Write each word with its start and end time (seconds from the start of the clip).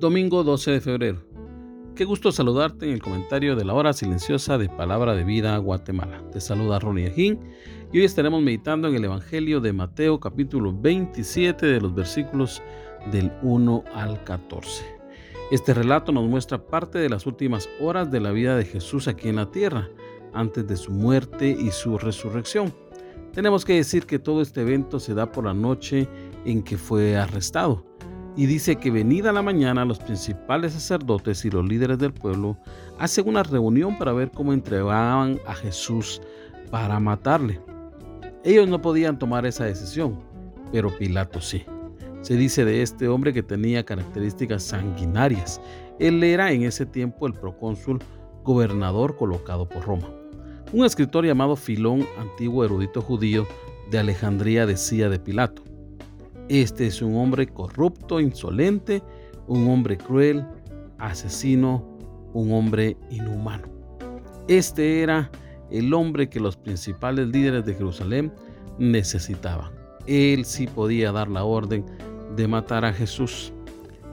Domingo 0.00 0.42
12 0.44 0.70
de 0.70 0.80
febrero. 0.80 1.18
Qué 1.94 2.06
gusto 2.06 2.32
saludarte 2.32 2.86
en 2.86 2.92
el 2.92 3.02
comentario 3.02 3.54
de 3.54 3.66
la 3.66 3.74
hora 3.74 3.92
silenciosa 3.92 4.56
de 4.56 4.70
Palabra 4.70 5.14
de 5.14 5.24
Vida 5.24 5.58
Guatemala. 5.58 6.24
Te 6.32 6.40
saluda 6.40 6.78
Ronnie 6.78 7.08
Ajín 7.08 7.38
y 7.92 7.98
hoy 7.98 8.06
estaremos 8.06 8.40
meditando 8.40 8.88
en 8.88 8.94
el 8.94 9.04
Evangelio 9.04 9.60
de 9.60 9.74
Mateo 9.74 10.18
capítulo 10.18 10.72
27 10.72 11.66
de 11.66 11.82
los 11.82 11.94
versículos 11.94 12.62
del 13.12 13.30
1 13.42 13.84
al 13.92 14.24
14. 14.24 14.86
Este 15.50 15.74
relato 15.74 16.12
nos 16.12 16.26
muestra 16.26 16.64
parte 16.64 16.98
de 16.98 17.10
las 17.10 17.26
últimas 17.26 17.68
horas 17.78 18.10
de 18.10 18.20
la 18.20 18.30
vida 18.30 18.56
de 18.56 18.64
Jesús 18.64 19.06
aquí 19.06 19.28
en 19.28 19.36
la 19.36 19.50
tierra, 19.50 19.90
antes 20.32 20.66
de 20.66 20.78
su 20.78 20.92
muerte 20.92 21.50
y 21.50 21.72
su 21.72 21.98
resurrección. 21.98 22.72
Tenemos 23.34 23.66
que 23.66 23.74
decir 23.74 24.06
que 24.06 24.18
todo 24.18 24.40
este 24.40 24.62
evento 24.62 24.98
se 24.98 25.12
da 25.12 25.30
por 25.30 25.44
la 25.44 25.52
noche 25.52 26.08
en 26.46 26.62
que 26.62 26.78
fue 26.78 27.18
arrestado 27.18 27.89
y 28.40 28.46
dice 28.46 28.76
que 28.76 28.90
venida 28.90 29.34
la 29.34 29.42
mañana 29.42 29.84
los 29.84 29.98
principales 29.98 30.72
sacerdotes 30.72 31.44
y 31.44 31.50
los 31.50 31.68
líderes 31.68 31.98
del 31.98 32.14
pueblo 32.14 32.56
hacen 32.98 33.28
una 33.28 33.42
reunión 33.42 33.98
para 33.98 34.14
ver 34.14 34.30
cómo 34.30 34.54
entregaban 34.54 35.38
a 35.46 35.54
Jesús 35.54 36.22
para 36.70 36.98
matarle. 36.98 37.60
Ellos 38.42 38.66
no 38.66 38.80
podían 38.80 39.18
tomar 39.18 39.44
esa 39.44 39.66
decisión, 39.66 40.18
pero 40.72 40.88
Pilato 40.96 41.42
sí. 41.42 41.66
Se 42.22 42.34
dice 42.34 42.64
de 42.64 42.80
este 42.80 43.08
hombre 43.08 43.34
que 43.34 43.42
tenía 43.42 43.84
características 43.84 44.62
sanguinarias. 44.62 45.60
Él 45.98 46.24
era 46.24 46.50
en 46.50 46.62
ese 46.62 46.86
tiempo 46.86 47.26
el 47.26 47.34
procónsul 47.34 47.98
gobernador 48.42 49.18
colocado 49.18 49.68
por 49.68 49.84
Roma. 49.84 50.08
Un 50.72 50.86
escritor 50.86 51.26
llamado 51.26 51.56
Filón, 51.56 52.06
antiguo 52.18 52.64
erudito 52.64 53.02
judío 53.02 53.46
de 53.90 53.98
Alejandría, 53.98 54.64
decía 54.64 55.10
de 55.10 55.18
Pilato, 55.18 55.62
este 56.50 56.88
es 56.88 57.00
un 57.00 57.14
hombre 57.14 57.46
corrupto, 57.46 58.18
insolente, 58.18 59.04
un 59.46 59.68
hombre 59.68 59.96
cruel, 59.96 60.44
asesino, 60.98 61.96
un 62.34 62.50
hombre 62.52 62.96
inhumano. 63.08 63.68
Este 64.48 65.00
era 65.00 65.30
el 65.70 65.94
hombre 65.94 66.28
que 66.28 66.40
los 66.40 66.56
principales 66.56 67.28
líderes 67.28 67.64
de 67.64 67.74
Jerusalén 67.74 68.32
necesitaban. 68.80 69.70
Él 70.08 70.44
sí 70.44 70.66
podía 70.66 71.12
dar 71.12 71.28
la 71.28 71.44
orden 71.44 71.86
de 72.34 72.48
matar 72.48 72.84
a 72.84 72.92
Jesús. 72.92 73.52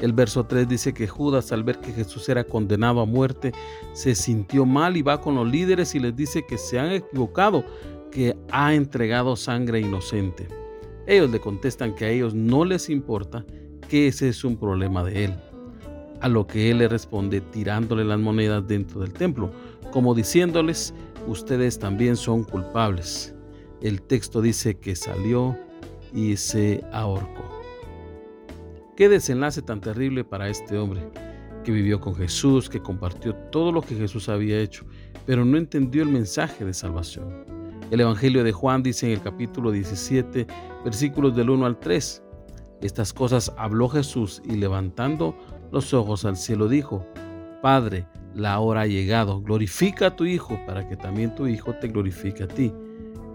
El 0.00 0.14
verso 0.14 0.46
3 0.46 0.66
dice 0.66 0.94
que 0.94 1.06
Judas 1.06 1.52
al 1.52 1.64
ver 1.64 1.80
que 1.80 1.92
Jesús 1.92 2.30
era 2.30 2.44
condenado 2.44 3.02
a 3.02 3.04
muerte, 3.04 3.52
se 3.92 4.14
sintió 4.14 4.64
mal 4.64 4.96
y 4.96 5.02
va 5.02 5.20
con 5.20 5.34
los 5.34 5.46
líderes 5.46 5.94
y 5.94 6.00
les 6.00 6.16
dice 6.16 6.46
que 6.46 6.56
se 6.56 6.78
han 6.78 6.92
equivocado, 6.92 7.62
que 8.10 8.34
ha 8.50 8.72
entregado 8.72 9.36
sangre 9.36 9.80
inocente. 9.80 10.61
Ellos 11.06 11.30
le 11.30 11.40
contestan 11.40 11.94
que 11.94 12.04
a 12.04 12.10
ellos 12.10 12.34
no 12.34 12.64
les 12.64 12.88
importa, 12.88 13.44
que 13.88 14.08
ese 14.08 14.28
es 14.28 14.44
un 14.44 14.56
problema 14.56 15.02
de 15.02 15.24
él. 15.24 15.34
A 16.20 16.28
lo 16.28 16.46
que 16.46 16.70
él 16.70 16.78
le 16.78 16.88
responde 16.88 17.40
tirándole 17.40 18.04
las 18.04 18.20
monedas 18.20 18.66
dentro 18.66 19.00
del 19.00 19.12
templo, 19.12 19.50
como 19.90 20.14
diciéndoles, 20.14 20.94
ustedes 21.26 21.78
también 21.78 22.16
son 22.16 22.44
culpables. 22.44 23.34
El 23.80 24.02
texto 24.02 24.40
dice 24.40 24.78
que 24.78 24.94
salió 24.94 25.58
y 26.14 26.36
se 26.36 26.84
ahorcó. 26.92 27.42
Qué 28.96 29.08
desenlace 29.08 29.62
tan 29.62 29.80
terrible 29.80 30.22
para 30.22 30.48
este 30.48 30.78
hombre, 30.78 31.00
que 31.64 31.72
vivió 31.72 32.00
con 32.00 32.14
Jesús, 32.14 32.68
que 32.68 32.80
compartió 32.80 33.34
todo 33.50 33.72
lo 33.72 33.82
que 33.82 33.96
Jesús 33.96 34.28
había 34.28 34.60
hecho, 34.60 34.84
pero 35.26 35.44
no 35.44 35.56
entendió 35.58 36.02
el 36.02 36.08
mensaje 36.08 36.64
de 36.64 36.74
salvación. 36.74 37.51
El 37.92 38.00
Evangelio 38.00 38.42
de 38.42 38.52
Juan 38.52 38.82
dice 38.82 39.04
en 39.04 39.12
el 39.12 39.20
capítulo 39.20 39.70
17, 39.70 40.46
versículos 40.82 41.36
del 41.36 41.50
1 41.50 41.66
al 41.66 41.78
3, 41.78 42.22
estas 42.80 43.12
cosas 43.12 43.52
habló 43.58 43.86
Jesús 43.90 44.40
y 44.46 44.54
levantando 44.54 45.36
los 45.70 45.92
ojos 45.92 46.24
al 46.24 46.38
cielo 46.38 46.68
dijo, 46.68 47.06
Padre, 47.60 48.06
la 48.34 48.58
hora 48.60 48.80
ha 48.80 48.86
llegado, 48.86 49.42
glorifica 49.42 50.06
a 50.06 50.16
tu 50.16 50.24
Hijo 50.24 50.58
para 50.66 50.88
que 50.88 50.96
también 50.96 51.34
tu 51.34 51.46
Hijo 51.46 51.74
te 51.74 51.88
glorifique 51.88 52.44
a 52.44 52.48
ti, 52.48 52.72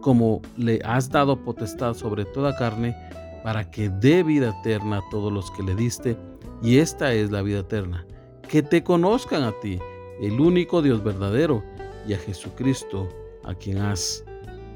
como 0.00 0.40
le 0.56 0.80
has 0.84 1.10
dado 1.10 1.34
potestad 1.42 1.94
sobre 1.94 2.24
toda 2.24 2.54
carne, 2.54 2.94
para 3.42 3.68
que 3.72 3.88
dé 3.88 4.22
vida 4.22 4.54
eterna 4.60 4.98
a 4.98 5.10
todos 5.10 5.32
los 5.32 5.50
que 5.50 5.64
le 5.64 5.74
diste, 5.74 6.16
y 6.62 6.78
esta 6.78 7.12
es 7.12 7.32
la 7.32 7.42
vida 7.42 7.58
eterna, 7.58 8.06
que 8.48 8.62
te 8.62 8.84
conozcan 8.84 9.42
a 9.42 9.50
ti, 9.60 9.80
el 10.20 10.40
único 10.40 10.80
Dios 10.80 11.02
verdadero, 11.02 11.64
y 12.06 12.12
a 12.12 12.18
Jesucristo, 12.18 13.08
a 13.42 13.52
quien 13.56 13.78
has 13.78 14.24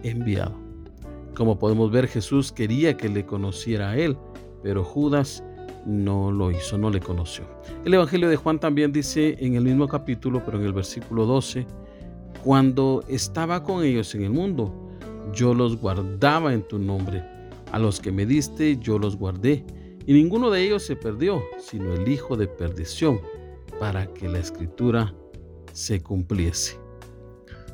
enviado. 0.02 0.54
Como 1.34 1.58
podemos 1.58 1.90
ver, 1.90 2.08
Jesús 2.08 2.52
quería 2.52 2.96
que 2.96 3.08
le 3.08 3.24
conociera 3.24 3.90
a 3.90 3.96
él, 3.96 4.16
pero 4.62 4.82
Judas 4.82 5.44
no 5.86 6.30
lo 6.30 6.50
hizo, 6.50 6.76
no 6.76 6.90
le 6.90 7.00
conoció. 7.00 7.44
El 7.84 7.94
Evangelio 7.94 8.28
de 8.28 8.36
Juan 8.36 8.58
también 8.58 8.92
dice 8.92 9.36
en 9.38 9.54
el 9.54 9.64
mismo 9.64 9.88
capítulo, 9.88 10.42
pero 10.44 10.58
en 10.58 10.66
el 10.66 10.72
versículo 10.72 11.26
12, 11.26 11.66
cuando 12.44 13.04
estaba 13.08 13.62
con 13.62 13.84
ellos 13.84 14.14
en 14.14 14.24
el 14.24 14.30
mundo, 14.30 14.72
yo 15.32 15.54
los 15.54 15.76
guardaba 15.76 16.52
en 16.52 16.62
tu 16.66 16.78
nombre. 16.78 17.22
A 17.72 17.78
los 17.78 18.00
que 18.00 18.12
me 18.12 18.26
diste, 18.26 18.78
yo 18.78 18.98
los 18.98 19.16
guardé. 19.16 19.64
Y 20.06 20.12
ninguno 20.12 20.50
de 20.50 20.64
ellos 20.64 20.82
se 20.82 20.96
perdió, 20.96 21.42
sino 21.58 21.92
el 21.92 22.08
hijo 22.08 22.36
de 22.36 22.48
perdición, 22.48 23.20
para 23.78 24.06
que 24.14 24.28
la 24.28 24.38
escritura 24.38 25.14
se 25.72 26.02
cumpliese. 26.02 26.78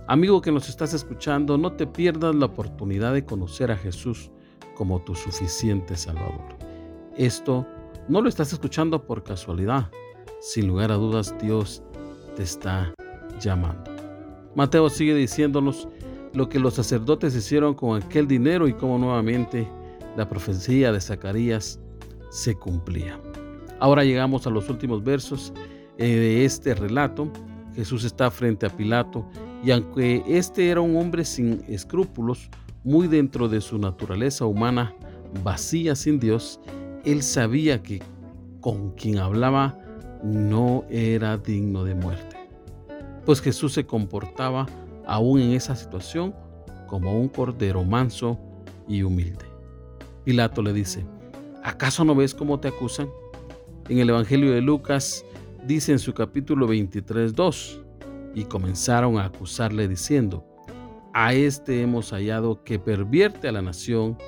Amigo 0.06 0.42
que 0.42 0.52
nos 0.52 0.68
estás 0.68 0.92
escuchando, 0.92 1.56
no 1.56 1.72
te 1.72 1.86
pierdas 1.86 2.34
la 2.34 2.44
oportunidad 2.44 3.14
de 3.14 3.24
conocer 3.24 3.70
a 3.70 3.76
Jesús 3.76 4.30
como 4.74 5.00
tu 5.02 5.14
suficiente 5.14 5.96
Salvador. 5.96 6.58
Esto 7.16 7.66
no 8.06 8.20
lo 8.20 8.28
estás 8.28 8.52
escuchando 8.52 9.06
por 9.06 9.22
casualidad. 9.22 9.90
Sin 10.42 10.68
lugar 10.68 10.92
a 10.92 10.96
dudas, 10.96 11.34
Dios 11.40 11.82
te 12.36 12.42
está 12.42 12.92
llamando. 13.40 13.90
Mateo 14.54 14.90
sigue 14.90 15.14
diciéndonos 15.14 15.88
lo 16.34 16.50
que 16.50 16.58
los 16.58 16.74
sacerdotes 16.74 17.34
hicieron 17.34 17.72
con 17.72 18.02
aquel 18.02 18.28
dinero 18.28 18.68
y 18.68 18.74
cómo 18.74 18.98
nuevamente 18.98 19.66
la 20.18 20.28
profecía 20.28 20.92
de 20.92 21.00
Zacarías 21.00 21.80
se 22.28 22.54
cumplía. 22.54 23.18
Ahora 23.80 24.04
llegamos 24.04 24.46
a 24.46 24.50
los 24.50 24.68
últimos 24.68 25.02
versos 25.02 25.54
eh, 25.96 26.06
de 26.06 26.44
este 26.44 26.74
relato. 26.74 27.30
Jesús 27.74 28.04
está 28.04 28.30
frente 28.30 28.66
a 28.66 28.68
Pilato 28.68 29.26
y 29.64 29.70
aunque 29.70 30.22
este 30.26 30.68
era 30.68 30.80
un 30.80 30.96
hombre 30.96 31.24
sin 31.24 31.64
escrúpulos, 31.68 32.50
muy 32.82 33.08
dentro 33.08 33.48
de 33.48 33.62
su 33.62 33.78
naturaleza 33.78 34.44
humana, 34.44 34.94
vacía 35.42 35.96
sin 35.96 36.20
Dios, 36.20 36.60
él 37.04 37.22
sabía 37.22 37.82
que 37.82 38.02
con 38.60 38.90
quien 38.90 39.18
hablaba 39.18 39.78
no 40.22 40.84
era 40.90 41.38
digno 41.38 41.84
de 41.84 41.94
muerte. 41.94 42.36
Pues 43.24 43.40
Jesús 43.40 43.72
se 43.72 43.86
comportaba 43.86 44.66
aún 45.06 45.40
en 45.40 45.52
esa 45.52 45.74
situación 45.76 46.34
como 46.86 47.18
un 47.18 47.28
cordero 47.28 47.84
manso 47.84 48.38
y 48.86 49.02
humilde. 49.02 49.46
Pilato 50.24 50.62
le 50.62 50.74
dice, 50.74 51.06
¿acaso 51.62 52.04
no 52.04 52.14
ves 52.14 52.34
cómo 52.34 52.60
te 52.60 52.68
acusan? 52.68 53.08
En 53.88 53.98
el 53.98 54.10
Evangelio 54.10 54.52
de 54.52 54.60
Lucas 54.60 55.24
dice 55.66 55.92
en 55.92 55.98
su 55.98 56.12
capítulo 56.12 56.66
23, 56.66 57.34
2, 57.34 57.83
y 58.34 58.44
comenzaron 58.44 59.18
a 59.18 59.26
acusarle 59.26 59.88
diciendo, 59.88 60.44
a 61.12 61.32
este 61.32 61.80
hemos 61.80 62.10
hallado 62.10 62.64
que 62.64 62.78
pervierte 62.78 63.48
a 63.48 63.52
la 63.52 63.62
nación, 63.62 64.18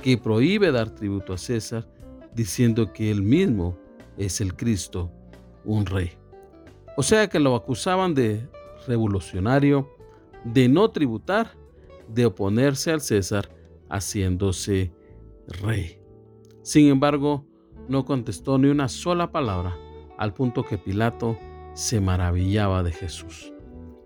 que 0.00 0.16
prohíbe 0.16 0.70
dar 0.70 0.90
tributo 0.90 1.32
a 1.32 1.38
César, 1.38 1.88
diciendo 2.32 2.92
que 2.92 3.10
él 3.10 3.22
mismo 3.22 3.76
es 4.16 4.40
el 4.40 4.54
Cristo, 4.54 5.10
un 5.64 5.84
rey. 5.86 6.12
O 6.96 7.02
sea 7.02 7.28
que 7.28 7.40
lo 7.40 7.56
acusaban 7.56 8.14
de 8.14 8.48
revolucionario, 8.86 9.90
de 10.44 10.68
no 10.68 10.90
tributar, 10.90 11.50
de 12.08 12.26
oponerse 12.26 12.92
al 12.92 13.00
César, 13.00 13.50
haciéndose 13.90 14.92
rey. 15.48 15.98
Sin 16.62 16.88
embargo, 16.88 17.44
no 17.88 18.04
contestó 18.04 18.58
ni 18.58 18.68
una 18.68 18.88
sola 18.88 19.32
palabra, 19.32 19.76
al 20.16 20.32
punto 20.32 20.64
que 20.64 20.78
Pilato 20.78 21.36
se 21.74 22.00
maravillaba 22.00 22.82
de 22.82 22.92
Jesús. 22.92 23.52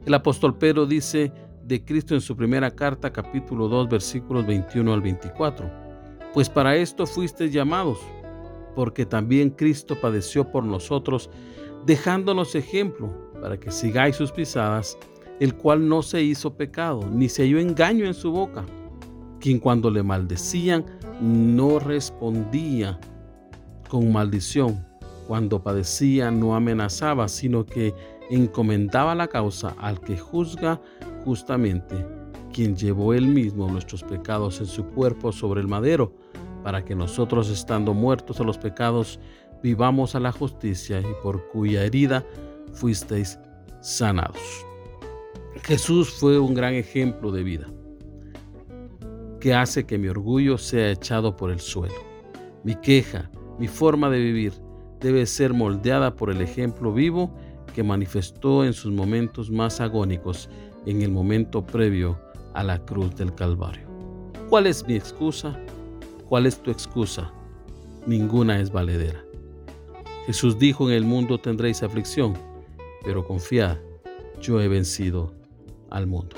El 0.07 0.15
apóstol 0.15 0.57
Pedro 0.57 0.87
dice, 0.87 1.31
de 1.63 1.85
Cristo 1.85 2.15
en 2.15 2.23
su 2.23 2.35
primera 2.35 2.71
carta, 2.71 3.13
capítulo 3.13 3.69
2, 3.69 3.89
versículos 3.91 4.47
21 4.47 4.93
al 4.93 5.03
24. 5.03 5.71
Pues 6.33 6.49
para 6.49 6.75
esto 6.75 7.07
fuisteis 7.07 7.53
llamados, 7.53 7.99
porque 8.75 9.05
también 9.05 9.51
Cristo 9.51 10.01
padeció 10.01 10.51
por 10.51 10.65
nosotros, 10.65 11.29
dejándonos 11.85 12.55
ejemplo 12.55 13.31
para 13.43 13.61
que 13.61 13.71
sigáis 13.71 14.17
sus 14.17 14.33
pisadas, 14.33 14.99
el 15.39 15.55
cual 15.55 15.87
no 15.87 16.03
se 16.03 16.23
hizo 16.23 16.55
pecado, 16.57 17.07
ni 17.13 17.29
se 17.29 17.43
halló 17.43 17.59
engaño 17.59 18.07
en 18.07 18.15
su 18.15 18.33
boca, 18.33 18.65
quien 19.39 19.59
cuando 19.59 19.91
le 19.91 20.03
maldecían 20.03 20.85
no 21.21 21.79
respondía 21.79 22.99
con 23.89 24.11
maldición, 24.11 24.83
cuando 25.29 25.63
padecía 25.63 26.31
no 26.31 26.57
amenazaba, 26.57 27.29
sino 27.29 27.67
que 27.67 27.95
encomendaba 28.31 29.15
la 29.15 29.29
causa 29.29 29.75
al 29.79 30.01
que 30.01 30.17
juzga 30.17 30.81
justamente, 31.25 32.07
quien 32.53 32.77
llevó 32.77 33.13
él 33.13 33.27
mismo 33.27 33.69
nuestros 33.69 34.03
pecados 34.03 34.61
en 34.61 34.67
su 34.67 34.85
cuerpo 34.87 35.33
sobre 35.33 35.61
el 35.61 35.69
madero, 35.69 36.15
para 36.63 36.85
que 36.85 36.95
nosotros 36.95 37.51
estando 37.51 37.95
muertos 37.95 38.41
a 38.41 38.45
los 38.45 38.59
pecados, 38.59 39.19
vivamos 39.63 40.15
a 40.15 40.21
la 40.21 40.33
justicia 40.33 41.01
y 41.01 41.23
por 41.23 41.49
cuya 41.49 41.85
herida 41.85 42.25
fuisteis 42.73 43.39
sanados. 43.81 44.41
Jesús 45.63 46.11
fue 46.11 46.39
un 46.39 46.55
gran 46.55 46.75
ejemplo 46.75 47.31
de 47.33 47.43
vida 47.43 47.69
que 49.41 49.55
hace 49.55 49.87
que 49.87 49.99
mi 49.99 50.09
orgullo 50.09 50.59
sea 50.59 50.91
echado 50.91 51.37
por 51.37 51.51
el 51.51 51.61
suelo. 51.61 51.95
Mi 52.63 52.75
queja, 52.77 53.31
mi 53.59 53.69
forma 53.69 54.11
de 54.11 54.19
vivir 54.19 54.53
debe 55.01 55.25
ser 55.25 55.55
moldeada 55.55 56.15
por 56.15 56.31
el 56.31 56.43
ejemplo 56.43 56.93
vivo 56.93 57.35
que 57.75 57.83
manifestó 57.83 58.65
en 58.65 58.73
sus 58.73 58.93
momentos 58.93 59.51
más 59.51 59.81
agónicos 59.81 60.49
en 60.87 61.03
el 61.03 61.11
momento 61.11 61.65
previo 61.65 62.19
a 62.55 62.63
la 62.63 62.85
cruz 62.85 63.15
del 63.17 63.35
Calvario. 63.35 63.89
¿Cuál 64.49 64.67
es 64.67 64.87
mi 64.87 64.95
excusa? 64.95 65.59
¿Cuál 66.29 66.47
es 66.47 66.59
tu 66.59 66.71
excusa? 66.71 67.33
Ninguna 68.07 68.61
es 68.61 68.71
valedera. 68.73 69.25
Jesús 70.27 70.59
dijo, 70.59 70.89
en 70.89 70.95
el 70.95 71.05
mundo 71.05 71.39
tendréis 71.39 71.83
aflicción, 71.83 72.35
pero 73.05 73.27
confiad, 73.27 73.79
yo 74.41 74.61
he 74.61 74.69
vencido 74.69 75.35
al 75.91 76.07
mundo. 76.07 76.37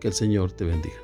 Que 0.00 0.08
el 0.08 0.14
Señor 0.14 0.52
te 0.52 0.64
bendiga. 0.64 1.03